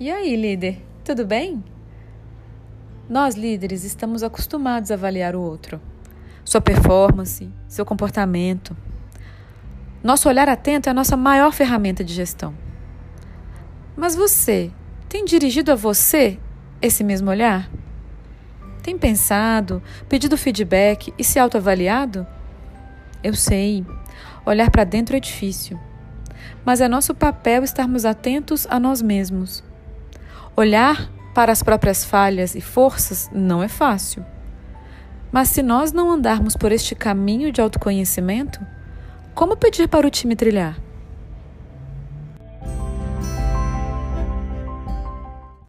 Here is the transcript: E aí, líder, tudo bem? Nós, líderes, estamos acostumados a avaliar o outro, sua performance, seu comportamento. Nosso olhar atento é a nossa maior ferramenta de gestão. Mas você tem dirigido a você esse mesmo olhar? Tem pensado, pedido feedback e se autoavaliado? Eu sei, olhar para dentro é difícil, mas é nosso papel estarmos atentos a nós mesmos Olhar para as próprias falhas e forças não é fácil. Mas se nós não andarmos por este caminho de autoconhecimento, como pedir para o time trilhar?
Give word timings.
E 0.00 0.12
aí, 0.12 0.36
líder, 0.36 0.80
tudo 1.04 1.26
bem? 1.26 1.64
Nós, 3.08 3.34
líderes, 3.34 3.82
estamos 3.82 4.22
acostumados 4.22 4.92
a 4.92 4.94
avaliar 4.94 5.34
o 5.34 5.40
outro, 5.40 5.80
sua 6.44 6.60
performance, 6.60 7.50
seu 7.66 7.84
comportamento. 7.84 8.76
Nosso 10.00 10.28
olhar 10.28 10.48
atento 10.48 10.88
é 10.88 10.92
a 10.92 10.94
nossa 10.94 11.16
maior 11.16 11.52
ferramenta 11.52 12.04
de 12.04 12.14
gestão. 12.14 12.54
Mas 13.96 14.14
você 14.14 14.70
tem 15.08 15.24
dirigido 15.24 15.72
a 15.72 15.74
você 15.74 16.38
esse 16.80 17.02
mesmo 17.02 17.28
olhar? 17.28 17.68
Tem 18.84 18.96
pensado, 18.96 19.82
pedido 20.08 20.36
feedback 20.36 21.12
e 21.18 21.24
se 21.24 21.40
autoavaliado? 21.40 22.24
Eu 23.20 23.34
sei, 23.34 23.84
olhar 24.46 24.70
para 24.70 24.84
dentro 24.84 25.16
é 25.16 25.20
difícil, 25.20 25.76
mas 26.64 26.80
é 26.80 26.86
nosso 26.86 27.16
papel 27.16 27.64
estarmos 27.64 28.04
atentos 28.04 28.64
a 28.70 28.78
nós 28.78 29.02
mesmos 29.02 29.66
Olhar 30.56 31.10
para 31.34 31.52
as 31.52 31.62
próprias 31.62 32.04
falhas 32.04 32.54
e 32.54 32.60
forças 32.60 33.30
não 33.32 33.62
é 33.62 33.68
fácil. 33.68 34.24
Mas 35.30 35.48
se 35.50 35.62
nós 35.62 35.92
não 35.92 36.10
andarmos 36.10 36.56
por 36.56 36.72
este 36.72 36.94
caminho 36.94 37.52
de 37.52 37.60
autoconhecimento, 37.60 38.60
como 39.34 39.56
pedir 39.56 39.88
para 39.88 40.06
o 40.06 40.10
time 40.10 40.34
trilhar? 40.34 40.76